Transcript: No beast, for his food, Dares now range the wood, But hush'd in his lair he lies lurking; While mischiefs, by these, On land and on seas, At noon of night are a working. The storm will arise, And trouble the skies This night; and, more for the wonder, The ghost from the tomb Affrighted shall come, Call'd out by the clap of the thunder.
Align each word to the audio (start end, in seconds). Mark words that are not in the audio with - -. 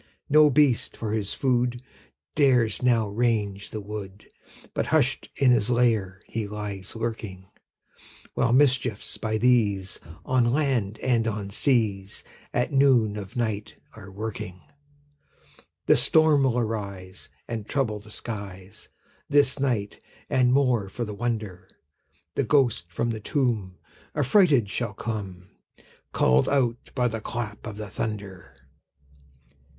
No 0.31 0.49
beast, 0.49 0.97
for 0.97 1.11
his 1.13 1.35
food, 1.35 1.79
Dares 2.33 2.81
now 2.81 3.07
range 3.07 3.69
the 3.69 3.79
wood, 3.79 4.27
But 4.73 4.87
hush'd 4.87 5.29
in 5.35 5.51
his 5.51 5.69
lair 5.69 6.21
he 6.25 6.47
lies 6.47 6.95
lurking; 6.95 7.45
While 8.33 8.51
mischiefs, 8.51 9.19
by 9.19 9.37
these, 9.37 9.99
On 10.25 10.51
land 10.51 10.97
and 11.03 11.27
on 11.27 11.51
seas, 11.51 12.23
At 12.51 12.71
noon 12.73 13.15
of 13.15 13.35
night 13.35 13.75
are 13.93 14.07
a 14.07 14.11
working. 14.11 14.61
The 15.85 15.95
storm 15.97 16.45
will 16.45 16.57
arise, 16.57 17.29
And 17.47 17.67
trouble 17.69 17.99
the 17.99 18.09
skies 18.09 18.89
This 19.29 19.59
night; 19.59 19.99
and, 20.31 20.51
more 20.51 20.89
for 20.89 21.05
the 21.05 21.13
wonder, 21.13 21.69
The 22.33 22.43
ghost 22.43 22.91
from 22.91 23.11
the 23.11 23.19
tomb 23.19 23.77
Affrighted 24.15 24.67
shall 24.67 24.95
come, 24.95 25.49
Call'd 26.11 26.49
out 26.49 26.89
by 26.95 27.07
the 27.07 27.21
clap 27.21 27.67
of 27.67 27.77
the 27.77 27.87
thunder. 27.91 28.55